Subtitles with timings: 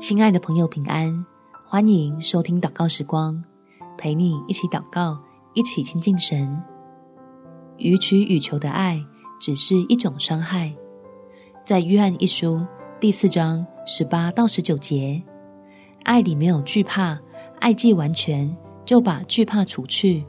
[0.00, 1.26] 亲爱的朋友，平安！
[1.66, 3.44] 欢迎收听祷告时光，
[3.98, 5.20] 陪你一起祷告，
[5.52, 6.58] 一起亲近神。
[7.76, 8.98] 予取予求的爱
[9.38, 10.74] 只是一种伤害。
[11.66, 12.66] 在约翰一书
[12.98, 15.22] 第四章十八到十九节，
[16.04, 17.20] 爱里没有惧怕，
[17.60, 18.56] 爱既完全，
[18.86, 20.24] 就把惧怕除去，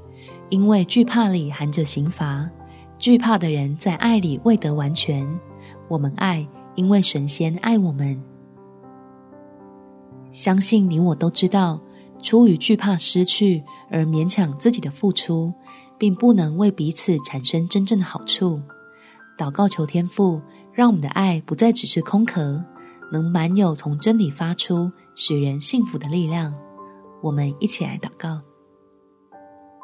[0.49, 2.47] 因为惧怕里含着刑罚。
[2.99, 5.25] 惧怕的人在爱里未得完全。
[5.87, 6.45] 我们爱，
[6.75, 8.21] 因为神仙爱我们。
[10.31, 11.79] 相信你我都知道，
[12.21, 15.53] 出于惧怕失去而勉强自己的付出，
[15.97, 18.61] 并不能为彼此产生真正的好处。
[19.37, 20.41] 祷告求天父，
[20.73, 22.63] 让我们的爱不再只是空壳，
[23.11, 26.53] 能满有从真理发出、使人幸福的力量。
[27.21, 28.39] 我们一起来祷告：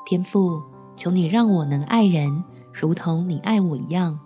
[0.05, 0.61] 天父，
[0.95, 2.43] 求你让我能爱人。
[2.71, 4.19] 如同你爱我一样，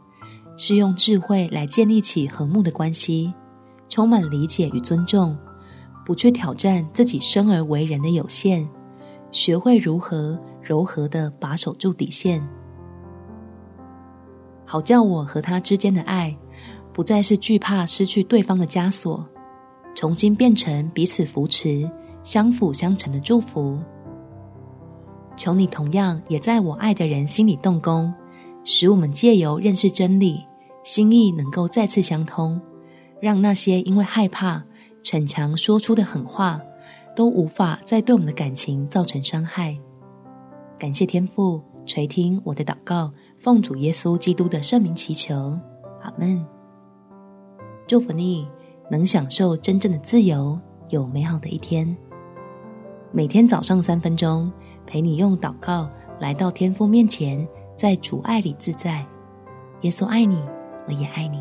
[0.58, 3.34] 是用智慧来建立起和睦的关系，
[3.88, 5.38] 充满理解与尊重，
[6.06, 8.68] 不去挑战自己生而为人的有限，
[9.32, 12.42] 学会如何柔和的把守住底线，
[14.66, 16.36] 好叫我和他之间的爱，
[16.94, 19.28] 不再是惧怕失去对方的枷锁，
[19.96, 21.90] 重新变成彼此扶持、
[22.24, 23.78] 相辅相成的祝福。
[25.38, 28.14] 求你同样也在我爱的人心里动工。
[28.64, 30.46] 使我们借由认识真理，
[30.84, 32.62] 心意能够再次相通，
[33.20, 34.64] 让那些因为害怕
[35.04, 36.62] 逞强说出的狠话，
[37.16, 39.78] 都无法再对我们的感情造成伤害。
[40.80, 45.58] 感谢天父垂听我的祷告，奉主耶稣基督的圣名祈求，
[46.02, 46.46] 阿门。
[47.88, 48.48] 祝福你
[48.90, 51.96] 能享受真正的自由，有美好的一天。
[53.12, 54.52] 每天早上三分钟，
[54.86, 57.48] 陪你用祷告来到天父面前。
[57.78, 59.04] 在主爱里自在，
[59.82, 60.40] 耶稣爱你，
[60.88, 61.40] 我也爱你。